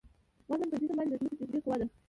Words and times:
وزن 0.49 0.67
پر 0.71 0.77
جسم 0.81 0.95
باندې 0.97 1.13
د 1.13 1.19
ځمکې 1.19 1.35
د 1.35 1.39
جاذبې 1.39 1.59
قوه 1.65 1.75
ده. 1.79 1.85